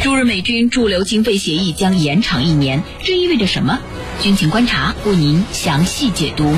[0.00, 3.80] 驻日美军驻留经费协议将延长一年，这意味着什么？
[4.22, 6.54] 军情观察为您详细解读。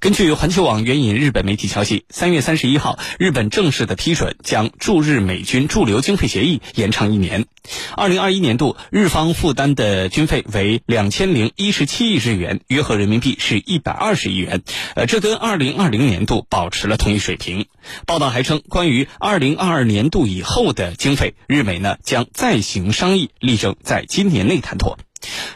[0.00, 7.44] 根据环球网援引日本媒体消息，三月三十一号，日本正式的批准将驻日美军驻留经费协议延长一年。
[7.98, 14.62] 二零二一年度，日方负担的军费为两千零一十七亿日元，约合人民币是一百二十亿元。
[14.94, 17.66] 呃，这跟二零二零年度保持了同一水平。
[18.06, 24.96] 报道还称，关于二零二二年度以后的经费，日美呢将再行商议，力争在今年内谈妥。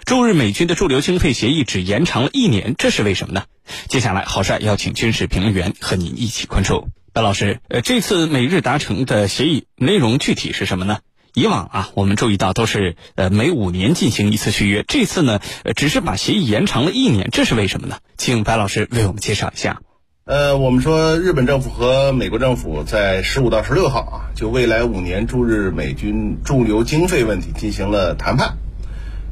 [0.04, 3.44] 驻日美军的驻留经费协议只延长了一年，这是为什么呢？
[3.88, 6.88] 接下来，郝帅邀请军事评论员和您一起关注。
[7.14, 10.98] 白老师，呃，这次美日达成的协议内容具体是什么呢？
[11.32, 15.40] 以往啊，我们注意到都是呃每五年进行一次续约，这次呢，
[15.74, 17.96] 只是把协议延长了一年，这是为什么呢？
[18.18, 19.80] 请白老师为我们介绍一下。
[20.26, 28.58] 呃，我们说日本政府和美国政府在十五到十六号啊，就未来五年驻日美军驻留经费问题进行了谈判。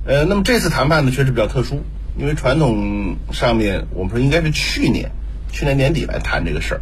[0.05, 1.81] 呃，那么这次谈判呢，确实比较特殊，
[2.19, 5.13] 因为传统上面我们说应该是去年，
[5.53, 6.81] 去年年底来谈这个事儿，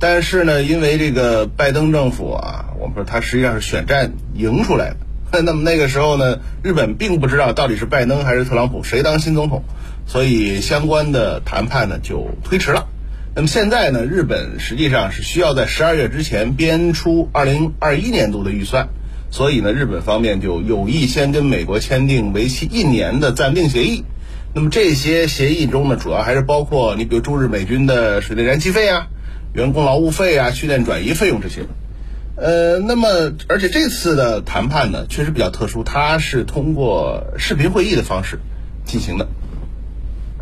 [0.00, 4.94] 但是呢，因为这个拜登政府啊，我们说他实际上是选战赢出来
[5.30, 9.62] 的， 那么那个时候呢，日本并不知道到底是拜登还是特朗普谁当新总统，
[10.06, 12.88] 所以相关的谈判呢就推迟了。
[13.36, 18.88] 那么现在呢，日本实际上是需要在十二月之前编出二零二一年度的预算。
[19.32, 24.04] 所以呢，日本方面就有意先跟美国签订为期一年的暂定协议。
[24.54, 29.06] 那么这些协议中呢，主要还是包括你比如驻日美军的水电燃气费啊、
[29.54, 31.62] 员工劳务费啊、训练转移费用这些。
[32.36, 38.38] 呃，那么而且这次的谈判呢，确实比较特殊，它是通过视频会议的方式
[38.84, 39.26] 进行的。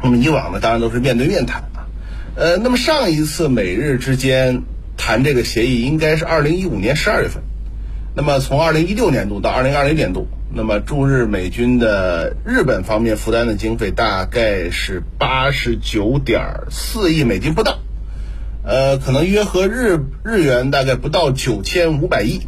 [0.02, 1.86] 那么以往呢，当然都是面对面谈啊。
[2.34, 4.62] 呃，那么上一次美日之间
[4.96, 7.44] 谈这个协议，应该是二零一五年十二月份。
[8.12, 16.40] 那么从二零一六年度到二零二零年度，那么驻日美军的日本方面负担的经费大概是八十九点
[16.70, 17.78] 四亿美金不到，
[18.64, 22.40] 呃，可能约合日日元大概不到九千五百亿，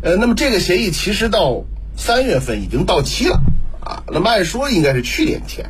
[0.00, 3.42] 呃，那么这个协议其实到三月份已经到期了
[3.84, 5.66] 啊，那么按说应该是去年签，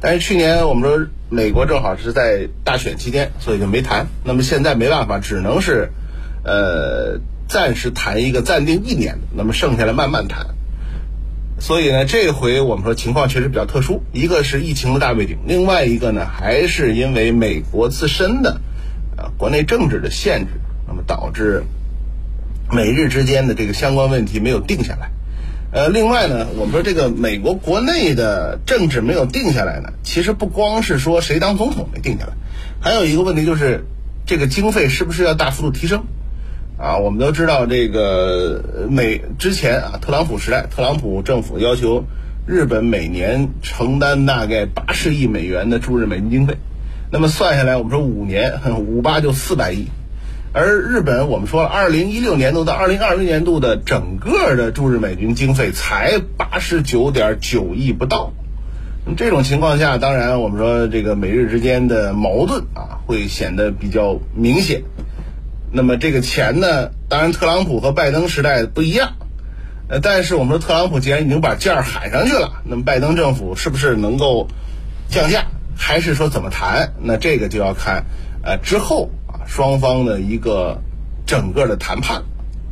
[0.00, 5.92] 但是去年我们说美国正好是在大选期间，所以就没谈，那么现在没办法，只能是，
[6.42, 7.20] 呃。
[7.50, 10.46] 暂时谈一个暂定一年的，那么剩下来慢慢谈。
[11.58, 18.60] 所以呢，这回我们说情况确实比较特殊，一个是疫情的大背景，另外一个呢，还是因为美国自身的
[19.18, 20.52] 呃国内政治的限制，
[20.86, 21.64] 那么导致
[22.72, 25.10] 美日之间的这个相关问题没有定下来。
[25.72, 32.32] 呃，另外呢，我们说这个美国国内的政治没有定下来呢，其实不光是说谁当总统没定下来，
[32.80, 33.84] 还有一个问题就是
[34.24, 36.04] 这个经费是不是要大幅度提升。
[36.80, 42.04] 啊，我们都知道这个美之前啊，特朗普时代，特朗普政府要求
[42.46, 46.56] 日本每年承担大概八十亿美元的驻日美军经费，
[47.12, 49.88] 那么算下来，我们说五年五八就四百亿，
[50.54, 58.32] 而日本我们说了，二零一六年度到二零二零年度的整个的驻日美军经费才八十九点九亿不到，
[59.18, 64.82] 这种情况下，当然我们说这个美日之间的矛盾啊，会显得比较明显。
[65.72, 69.12] 那么这个钱呢，当然特朗普和拜登时代不一样，
[69.88, 74.48] 呃，但是我们说特朗普既然已经把价喊上去了，那么拜登政府是不是能够
[75.08, 75.44] 降价，
[75.76, 76.92] 还是说怎么谈？
[77.00, 78.04] 那这个就要看
[78.42, 80.82] 呃之后啊双方的一个
[81.24, 82.22] 整个的谈判。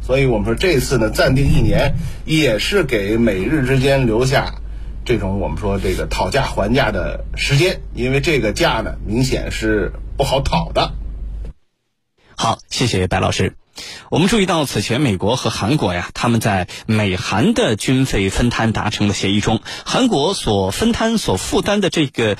[0.00, 1.94] 所以我们说这次呢暂定一年，
[2.24, 4.54] 也是给美日之间留下
[5.04, 10.94] 这种我们说这个讨价还价的时间，因为这个价呢明显是不好讨的。
[12.48, 13.58] 好，谢谢白老师。
[14.08, 22.38] 我们注意到，此前美国和韩国呀，他们在美韩的军费分摊达成的协议中，韩国所分摊、所负担的这个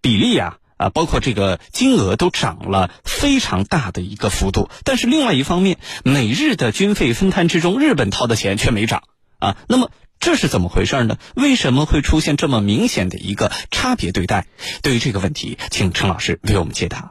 [0.00, 4.70] 比例啊，啊，包括这个金额都涨了非常大的一个幅度。
[4.84, 9.02] 但是另外一方面，美日的军费分摊之中，日本掏的钱却没涨
[9.40, 9.56] 啊。
[9.66, 9.90] 那么
[10.20, 11.18] 这是怎么回事呢？
[11.34, 14.46] 为什么会出现这么明显的一个差别对待？
[14.84, 17.10] 对于这个问题，请陈老师为我们解答。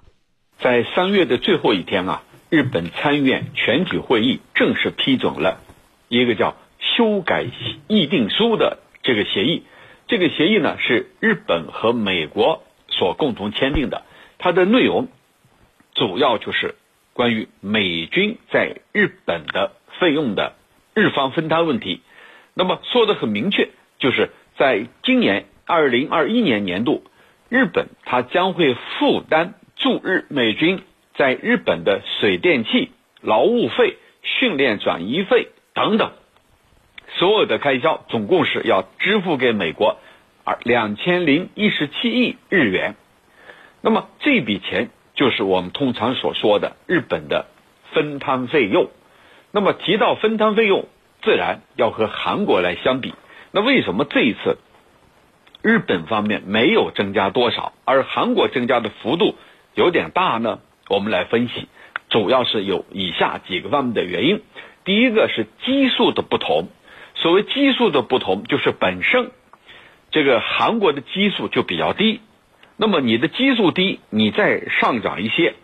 [0.63, 2.23] 在三月的最后一天啊。
[2.49, 5.59] 日本参议院全体会议正式批准了
[6.07, 7.45] 一个叫修改
[7.89, 9.63] 议定书的这个协议。
[10.07, 14.03] 这个协议呢是日本和美国所共同签订的。
[14.38, 15.09] 它的内容
[15.94, 16.75] 主要就是
[17.11, 20.55] 关于美军在日本的费用的
[20.93, 22.01] 日方分摊问题。
[22.53, 23.69] 那么说的很明确，
[24.00, 27.03] 就是在今年二零二一年年度，
[27.50, 30.81] 日本它将会负担驻日美军。
[31.17, 32.91] 在日本的水电气、
[33.21, 36.11] 劳务费、训练转移费等等，
[37.17, 39.97] 所有的开销总共是要支付给美国
[40.43, 42.95] 二两千零一十七亿日元。
[43.81, 47.47] 那么这笔钱就是我们通常所说的日本的
[47.91, 48.89] 分摊费用。
[49.51, 50.85] 那么提到分摊费用，
[51.23, 53.15] 自然要和韩国来相比。
[53.51, 54.57] 那为什么这一次
[55.63, 59.35] 日本方面没有增加多少，而韩国增加的幅度
[59.73, 60.59] 有点大呢？
[60.89, 61.68] 我们来分析，
[62.10, 64.42] 主要是有以下几个方面的原因。
[64.86, 66.69] 第一个是基数的不同。
[67.16, 69.31] 所谓基数的不同，就是本身
[70.12, 72.22] 这个韩国的基数就比较低，
[72.78, 75.56] 那么你的基数低，你再上涨一些，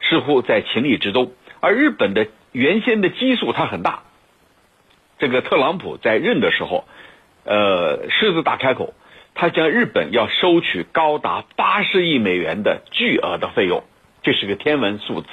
[0.00, 1.32] 似乎在情理之中。
[1.60, 4.02] 而日本的原先的基数它很大，
[5.18, 6.84] 这个特朗普在任的时候，
[7.44, 8.94] 呃，狮子大开口，
[9.34, 13.84] 他将日本要收取高达八十亿美元的巨额的费用。
[14.28, 15.28] 这是个天文数字，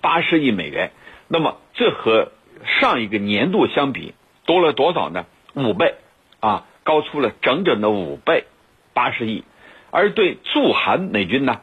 [0.00, 0.90] 八十亿美元。
[1.28, 2.32] 那么这和
[2.80, 4.12] 上一个年度相比
[4.44, 5.24] 多了多少呢？
[5.54, 5.94] 五倍
[6.40, 8.46] 啊，高出了整整的五倍，
[8.92, 9.44] 八十亿。
[9.92, 11.60] 而对驻韩美军呢，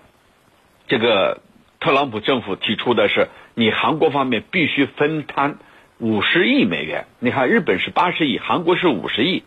[0.88, 1.42] 这个
[1.81, 5.57] 特朗普政府提出的是，你韩国方面必须分摊
[5.98, 7.07] 五十亿美元。
[7.19, 9.44] 你看，日本是八十亿，韩国是五十亿，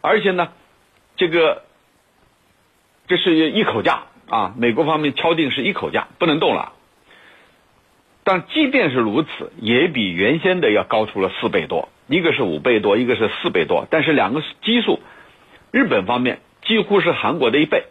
[0.00, 0.48] 而且呢，
[1.14, 1.62] 这个
[3.06, 4.02] 这是一口价。
[4.32, 6.72] 啊，美国方面敲定是一口价，不能动了。
[8.24, 13.86] 但即便是如此，也比原先的要高出了四倍多，一个是五倍多，一个是四倍多。
[13.90, 15.00] 但是两个基数，
[15.70, 17.84] 日本方面几乎是韩国的一倍，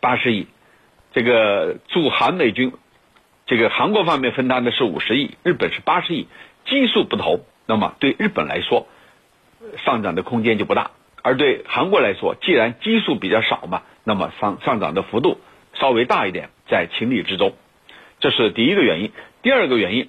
[0.00, 0.46] 八十亿。
[1.12, 2.72] 这个驻韩美军，
[3.44, 6.28] 这个韩国方面分担的是五十亿，日本是八十亿，
[6.64, 8.86] 基数不同，那么对日本来说，
[9.84, 10.92] 上涨的空间就不大。
[11.20, 13.82] 而对韩国来说，既然基数比较少嘛。
[14.04, 15.40] 那么上上涨的幅度
[15.74, 17.54] 稍微大一点，在情理之中，
[18.20, 19.12] 这是第一个原因。
[19.42, 20.08] 第二个原因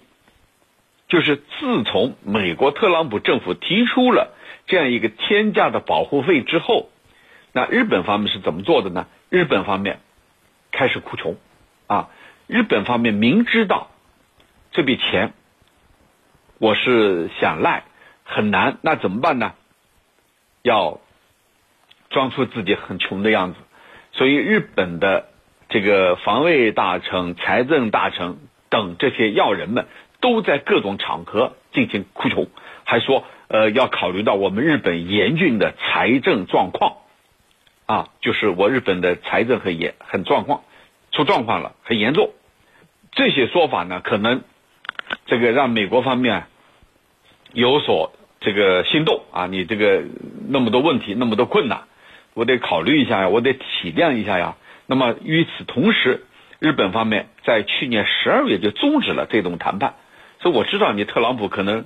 [1.07, 4.35] 就是自从美国特朗普政府提出了
[4.67, 6.89] 这样一个天价的保护费之后，
[7.51, 9.07] 那日本方面是怎么做的呢？
[9.29, 9.99] 日本方面
[10.71, 11.35] 开始哭穷
[11.87, 12.09] 啊！
[12.47, 13.89] 日本方面明知道
[14.71, 15.33] 这笔钱
[16.59, 17.83] 我是想赖
[18.23, 19.53] 很难，那怎么办呢？
[20.61, 20.99] 要
[22.09, 23.59] 装出自己很穷的样子。
[24.13, 25.25] 所以，日本的
[25.69, 28.37] 这个防卫大臣、财政大臣
[28.69, 29.87] 等这些要人们，
[30.21, 32.47] 都在各种场合进行哭穷，
[32.83, 36.97] 还说，呃，要考虑到我们日本严峻的财政状况，
[37.87, 40.61] 啊，就是我日本的财政很严、很状况，
[41.11, 42.29] 出状况了，很严重。
[43.13, 44.43] 这些说法呢，可能
[45.25, 46.45] 这个让美国方面
[47.51, 50.03] 有所这个心动啊，你这个
[50.47, 51.85] 那么多问题，那么多困难。
[52.33, 54.55] 我得考虑一下呀，我得体谅一下呀。
[54.85, 56.25] 那么与此同时，
[56.59, 59.95] 日本方面在去年十二月就终止了这种谈判，
[60.41, 61.85] 所以我知道你特朗普可能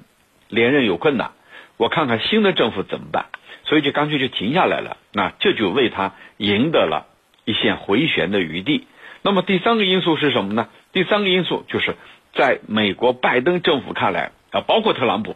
[0.49, 1.31] 连任有困难，
[1.77, 3.25] 我看看新的政府怎么办，
[3.65, 4.97] 所以就干脆就停下来了。
[5.13, 7.07] 那这就为他赢得了
[7.45, 8.87] 一线回旋的余地。
[9.21, 10.69] 那么第三个因素是什么呢？
[10.91, 11.95] 第三个因素就是
[12.33, 15.35] 在美国拜登政府看来啊，包括特朗普，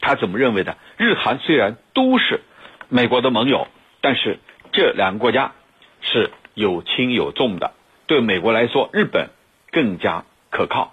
[0.00, 0.76] 他怎么认为的？
[0.96, 2.40] 日韩虽然都是
[2.88, 3.68] 美国的盟友。
[4.04, 4.38] 但是
[4.70, 5.52] 这两个国家
[6.02, 7.72] 是有轻有重的，
[8.06, 9.30] 对美国来说，日本
[9.72, 10.92] 更加可靠，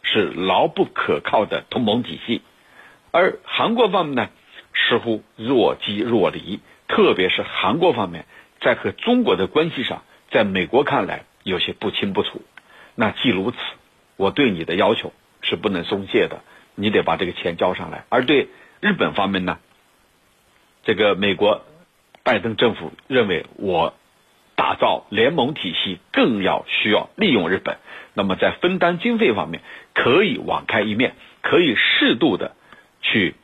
[0.00, 2.40] 是牢不可靠的同盟体系，
[3.10, 4.30] 而韩国方面呢，
[4.72, 8.24] 似乎若即若离，特别是韩国方面
[8.62, 12.40] 在和中国的关系上，在美国看来有些不清不楚。
[12.94, 13.58] 那既如此，
[14.16, 16.40] 我对你的要求是不能松懈的，
[16.74, 18.06] 你得把这个钱交上来。
[18.08, 18.48] 而对
[18.80, 19.58] 日本方面呢，
[20.84, 21.62] 这个美国。
[22.26, 23.94] 拜登政府认为，我
[24.56, 27.76] 打造联盟体系更要需要利用日本。
[28.14, 29.62] 那么在分担经费方面，
[29.94, 32.56] 可以网开一面，可以适度的
[33.00, 33.36] 去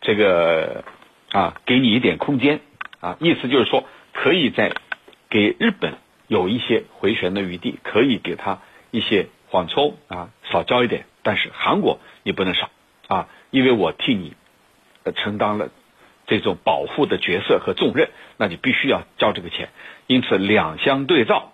[0.00, 0.82] 这个
[1.30, 2.60] 啊，给你一点空间
[3.00, 3.18] 啊。
[3.20, 3.84] 意思就是说，
[4.14, 4.72] 可以在
[5.28, 8.60] 给日本有一些回旋的余地，可以给他
[8.90, 11.04] 一些缓冲啊，少交一点。
[11.22, 12.70] 但是韩国你不能少
[13.08, 14.32] 啊，因为我替你
[15.16, 15.68] 承担了。
[16.26, 19.68] 这种保护的角色和重任，那你必须要交这个钱。
[20.06, 21.52] 因此两相对照，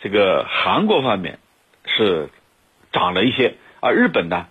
[0.00, 1.38] 这个韩国方面
[1.84, 2.28] 是
[2.92, 4.46] 涨了一些，而日本呢，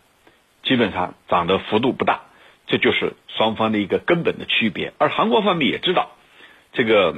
[0.63, 2.21] 基本上涨的幅度不大。
[2.67, 4.93] 这就是双方的一个根本的区别。
[4.99, 6.11] 而韩国方面也知道，
[6.71, 7.15] 这个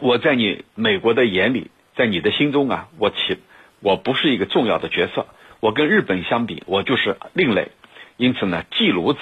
[0.00, 3.38] 我在你美国的眼里，在你的心中啊，我起
[3.80, 5.26] 我不是一个重要的角色。
[5.60, 7.72] 我跟日本相比，我就是另类。
[8.16, 9.18] 因此呢，既如此。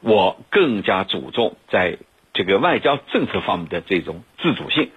[0.00, 1.98] 我更加注重在
[2.32, 4.90] 这个外交政策方面的这种自主性，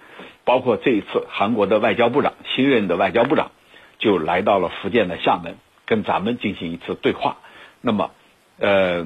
[0.44, 3.50] 包括这一次韩国的外交部长新任的外交部长
[3.98, 5.56] 就来到了福建的厦门，
[5.86, 7.38] 跟咱们进行一次对话。
[7.80, 8.12] 那么
[8.58, 9.04] 呃，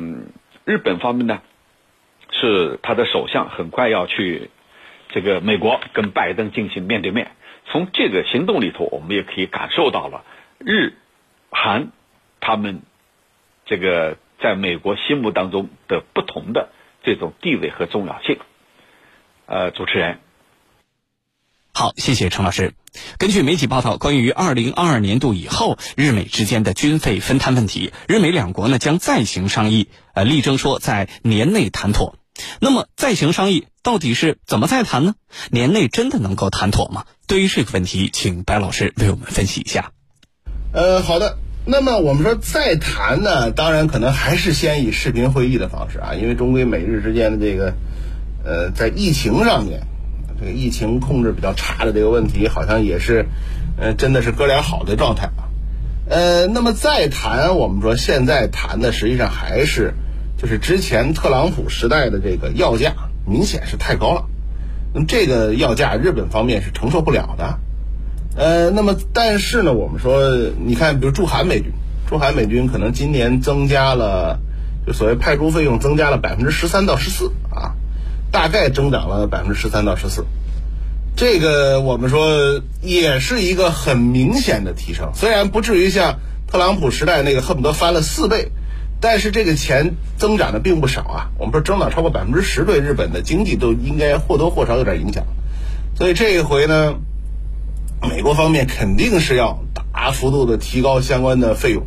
[0.64, 1.40] 日本方面呢，
[2.30, 4.50] 是他的首相很快要去
[5.08, 7.30] 这个美国跟拜登进行面对面。
[7.68, 10.24] 从这个行动里头，我们也可以感受到了
[10.58, 10.92] 日
[11.50, 11.88] 韩
[12.38, 12.82] 他们
[13.64, 16.70] 这个在美国心目当中的不同的
[17.02, 18.38] 这种地位和重要性。
[19.46, 20.18] 呃，主持人。
[21.72, 22.74] 好，谢谢陈老师。
[23.18, 32.16] 根据媒体报道，关于二零二二年度以后日美之间的军费分摊问题，日美两国呢将再行商议，呃，力争说在年内谈妥。
[32.60, 35.14] 那么再行商议到底是怎么再谈呢？
[35.50, 37.04] 年内真的能够谈妥吗？
[37.26, 39.92] 对于这个问题，请白老师为我们分析一下。
[40.72, 41.38] 呃，好的。
[41.66, 47.74] 那么我们说再谈呢，当然可能还是先以视频会议的方式啊，因为终归美日之间的这个，
[48.44, 49.82] 呃，在疫情上面。
[50.38, 53.24] 这个疫情控制比较差的这个问题，好像也是，
[53.78, 55.48] 呃，真的是哥俩好的状态啊。
[56.10, 59.94] 呃，那么再谈，我们说现在谈的实际上还是，
[60.36, 62.92] 就是之前特朗普时代的这个要价，
[63.26, 64.26] 明显是太高了。
[64.92, 67.58] 那么这个要价，日本方面是承受不了的。
[68.36, 70.30] 呃，那么但是呢，我们说，
[70.64, 71.72] 你看，比如驻韩美军，
[72.08, 74.38] 驻韩美军可能今年增加了，
[74.86, 77.74] 就所谓派驻费用增加了百分之十三到十四啊。
[78.32, 80.26] 大概增长了百分之十三到十四，
[81.14, 88.50] 这个我们说也是一个很明显的提升，虽然不至于像特朗普时代那个恨不得翻了四倍，
[89.00, 91.30] 但是这个钱增长的并不少啊。
[91.38, 95.24] 我们说增长超过百分之十，对日本的经济都应该或多或少有点影响。
[95.94, 96.96] 所以这一回呢，
[98.02, 101.82] 美国方面肯定是要大幅度的提高相关的费用，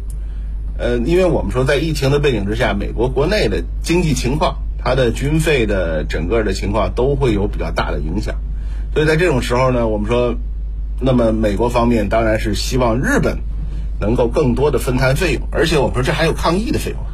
[0.77, 4.57] 呃，因为我们说在疫情的背景之下，美国国内的经济情况。
[4.81, 8.35] 它的军费的整个的情况都会有比较大的影响，
[8.93, 10.35] 所以在这种时候呢，我们说，
[11.01, 13.39] 那么美国方面当然是希望日本
[13.99, 17.11] 能够更多的分摊费用，而且我们说这还有抗疫的费用啊，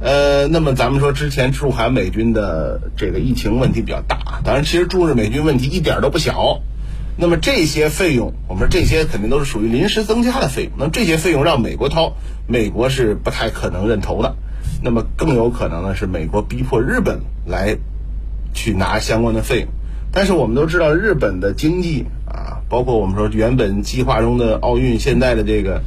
[0.00, 6.62] 呃，那么咱们说之前驻韩美军的这个疫情问题比较大，当然其实驻日美军问题一点都不小，
[7.20, 14.36] 那么这些费用，我们说这些肯定都是属于临时增加的费用，那么这些费用让美国掏，美国是不太可能认投的。
[14.80, 17.76] 那么更有可能呢是美国逼迫日本来
[18.54, 19.68] 去拿相关的费用，
[20.12, 25.82] 但是我们都知道日本的经济啊，包括我们说原本计划中的奥运现在的这个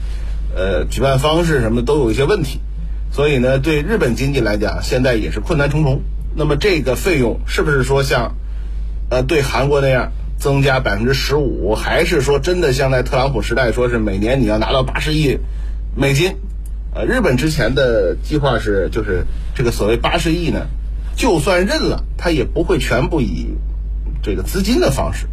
[0.54, 2.60] 呃举办方式什么都有一些问题，
[3.10, 6.02] 所以呢对日本经济来讲现在也是困难重重。
[6.36, 8.36] 那么这个费用是不是说像
[9.10, 10.12] 呃对韩国那样
[10.42, 15.38] 增加百分之十五，还是说真的像在特朗普时代说是每年你要拿到八十亿
[15.96, 16.36] 美金？
[16.96, 20.66] 呃，日本之前的计划是，就是这个所谓八十亿呢，
[21.16, 23.54] 就算认了，他也不会全部以
[24.24, 25.28] 这个资金的方式，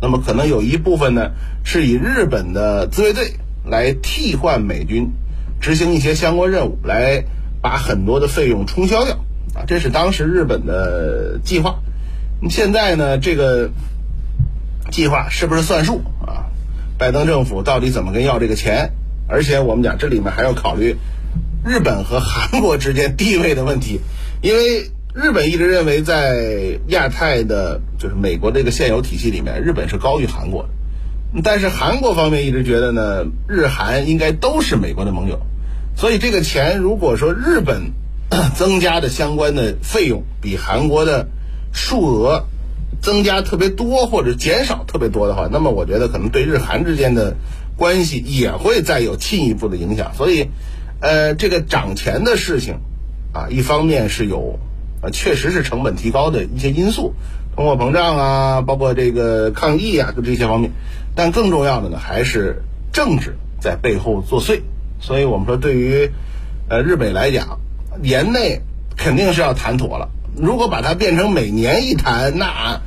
[0.00, 1.32] 那么可能有一部分呢，
[1.64, 3.34] 是以日本的自卫队
[3.66, 5.10] 来替换美军
[5.60, 7.24] 执行一些相关任务，来
[7.60, 9.16] 把很多的费用冲销掉
[9.52, 11.80] 啊，这是当时日本的计划。
[12.48, 13.70] 现在呢，这个
[14.90, 16.46] 计划是不是算数啊？
[16.98, 18.92] 拜登政府到底怎么跟要这个钱？
[19.26, 20.96] 而且我们讲，这里面还要考虑
[21.64, 24.00] 日本和韩国之间地位的问题，
[24.42, 30.68] 因为日本一直认为在亚太的，就是美国这个现有体系里面，日本是高于韩国的。
[31.42, 35.40] 但是韩国方面一直觉得呢，日韩应该都是美国的盟友，
[35.96, 37.92] 所以这个钱如果说日本
[38.54, 41.28] 增加的相关的费用比韩国的
[41.72, 42.46] 数额
[43.04, 47.36] 增加特别多或者减少特别多的话，那么我觉得可能对日韩之间的。
[47.76, 50.48] 关系也会再有进一步的影响，所以，
[51.00, 52.78] 呃，这个涨钱的事情，
[53.32, 54.60] 啊，一方面是有，
[55.02, 57.14] 啊，确实是成本提高的一些因素，
[57.56, 60.70] 通货膨胀啊，包括这个抗疫啊，就这些方面，
[61.16, 64.60] 但更重要的呢，还是政治在背后作祟。
[65.00, 66.12] 所以我们说，对于，
[66.68, 67.58] 呃，日本来讲，
[68.00, 68.60] 年内
[68.96, 70.10] 肯定是要谈妥了。
[70.36, 72.82] 如果把它变成每年一谈，那。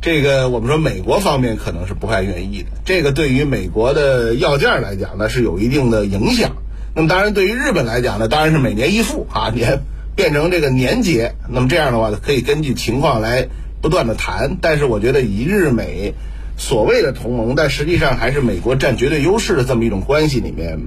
[0.00, 6.56] 这个我们说美国方面可能是不太愿意的，这个对于美国的要价来讲呢是有一定的影响。
[6.94, 9.80] 那么当然对于日本来讲呢，当然是每年一付啊， 年
[10.16, 11.34] 变成这个年结。
[11.48, 13.48] 那么这样的话可以根据情况来
[13.82, 14.56] 不断的谈。
[14.60, 16.14] 但是我觉得以日美
[16.56, 20.78] 所谓的同盟，但实际上还是美国占绝对优势的这么一种关系里面，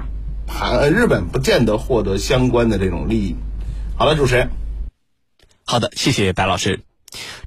[0.47, 3.35] 韩日本不见得获得相关的这种利益。
[3.95, 4.49] 好了，主持人。
[5.65, 6.79] 好的，谢谢白老师。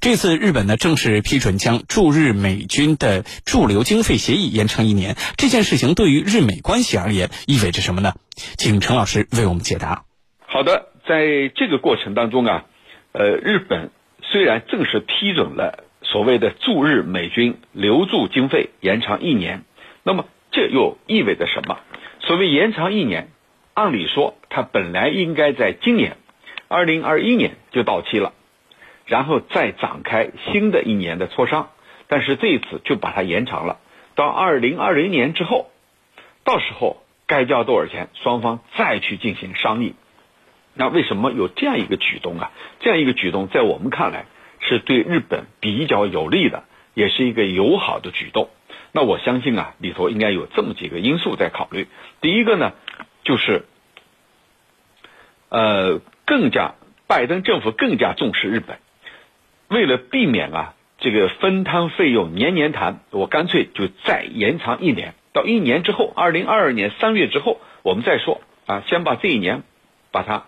[0.00, 8.14] 这次日本呢正式批准将驻日美军的驻留经费协议延长一年，这件事情对于日美关系而言意味着什么呢？
[8.56, 10.04] 请陈老师为我们解答。
[10.46, 12.64] 好的，在这个过程当中啊，
[13.12, 13.90] 呃，日本
[14.22, 19.64] 虽然正式批准了所谓的驻日美军留驻经费延长一年，
[20.02, 21.78] 那么这又意味着什么？
[22.20, 23.28] 所谓延长一年，
[23.74, 26.16] 按理说它本来应该在今年
[26.68, 28.32] 二零二一年就到期了，
[29.06, 31.70] 然后再展开新的一年的磋商，
[32.08, 33.78] 但是这一次就把它延长了
[34.14, 35.70] 到二零二零年之后，
[36.44, 39.94] 到时候该交多少钱，双方再去进行商议。
[40.74, 42.50] 那为什么有这样一个举动啊？
[42.80, 44.26] 这样一个举动在我们看来
[44.60, 48.50] 是对日本比较有利的，也是一个友好的举动。
[48.92, 51.86] 那我相信啊，里头应该有这么几个因素在考虑。
[52.20, 52.72] 第一个呢，
[53.24, 53.64] 就是
[55.48, 56.74] 呃，更加
[57.06, 58.78] 拜登政府更加重视日本，
[59.68, 69.62] 为了避免啊这个分摊费用年年谈，我干脆就再延长一年，到一年之后，二零二二年三月之后我们再说啊，先把这一年
[70.10, 70.44] 把它。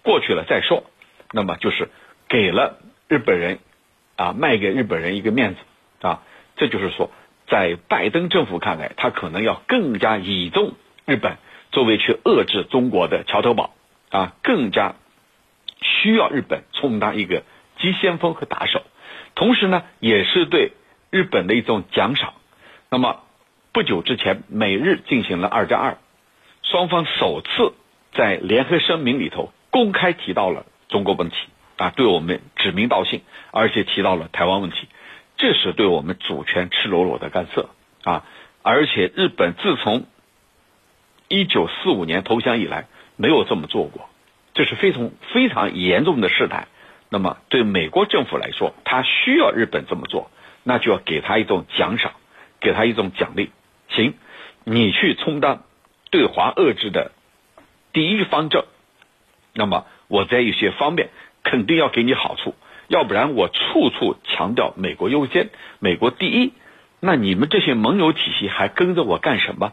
[0.00, 0.84] 过去了再说，
[1.32, 1.90] 那么就是
[2.28, 3.58] 给了日本人
[4.16, 5.60] 啊，卖给日本人一个面子
[6.00, 6.22] 啊。
[6.56, 7.10] 这就是说，
[7.46, 10.72] 在拜登政府看来，他可能要更加倚重
[11.04, 11.36] 日本
[11.72, 13.74] 作为去遏制中国的桥头堡
[14.08, 14.94] 啊，更加
[15.82, 17.42] 需要日本充当一个
[17.78, 18.82] 急先锋和打手。
[19.34, 20.72] 同时呢，也是对
[21.10, 22.34] 日本的一种奖赏。
[22.90, 23.22] 那么
[23.72, 25.98] 不久之前，美日进行了二战二，
[26.62, 27.74] 双方首次
[28.12, 29.52] 在联合声明里头。
[29.70, 31.36] 公开提到了中国问题
[31.76, 33.20] 啊，对我们指名道姓，
[33.50, 34.88] 而且提到了台湾问题，
[35.36, 37.68] 这是对我们主权赤裸裸的干涉
[38.02, 38.24] 啊！
[38.62, 40.06] 而且日本自从
[41.28, 44.08] 一九四五年投降以来，没有这么做过，
[44.54, 46.66] 这是非常非常严重的试探。
[47.10, 50.30] 那么对美国政府来说，他需要日本这么做，
[50.62, 52.12] 那就要给他一种奖赏，
[52.60, 53.50] 给他一种奖励。
[53.88, 54.14] 行，
[54.64, 55.64] 你去充当
[56.10, 57.12] 对华遏制的
[57.92, 58.64] 第一方阵。
[59.54, 61.08] 那么我在一些方面
[61.42, 62.54] 肯定要给你好处，
[62.88, 65.48] 要不然我处处强调美国优先、
[65.78, 66.52] 美国第一，
[67.00, 69.72] 那你们这些盟友体系还跟着我干什么？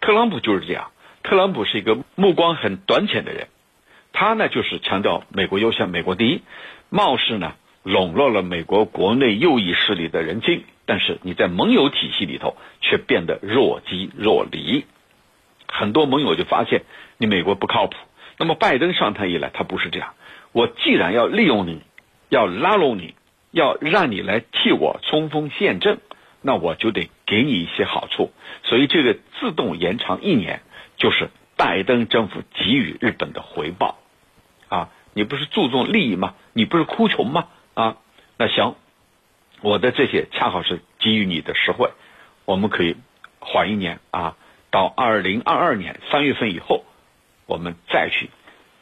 [0.00, 0.92] 特朗普就是这样，
[1.24, 3.48] 特朗普是一个目光很短浅的人，
[4.20, 6.42] 他呢就是强调美国优先、美国第一，
[6.90, 14.86] 貌似呢笼络了美国国内右翼势力的人心，但是你在盟友体系里头却变得若即若离，
[15.68, 16.82] 很多盟友就发现
[17.16, 17.94] 你美国不靠谱。
[18.38, 20.14] 那么拜登上台以来，他不是这样。
[20.50, 21.80] 我既然要利用你，
[22.28, 23.14] 要拉拢你，
[23.52, 26.00] 要让你来替我冲锋陷阵，
[26.42, 28.32] 那我就得给你一些好处。
[28.64, 30.62] 所以这个自动延长一年，
[30.96, 33.96] 就是拜登政府给予日本的回报。
[34.68, 36.34] 啊，你不是注重利益吗？
[36.52, 37.48] 你不是哭穷吗？
[37.74, 37.96] 啊，
[38.36, 38.74] 那行，
[39.60, 41.90] 我的这些恰好是给予你的实惠，
[42.44, 42.96] 我们可以
[43.40, 44.36] 缓一年啊，
[44.70, 46.84] 到二零二二年三月份以后。
[47.50, 48.28] 我们再去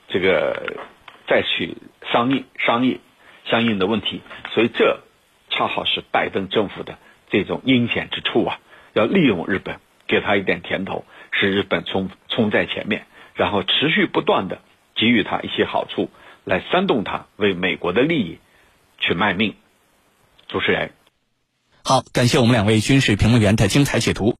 [0.08, 0.80] 这个
[1.28, 1.76] 再去
[2.10, 2.98] 商议商议
[3.44, 5.02] 相应的问题，所以这
[5.50, 6.98] 恰好是拜登政府的
[7.30, 8.58] 这种阴险之处啊！
[8.92, 14.60] 要利用日本，给他一点甜头，使日本冲冲在前面，然后持续不断的
[14.96, 16.10] 给予他一些好处，
[16.44, 18.38] 来煽动他为美国的利益
[18.98, 19.54] 去卖命。
[20.48, 20.90] 主持人，
[21.84, 24.34] 好，感谢我们两位军事评论员的精彩解读。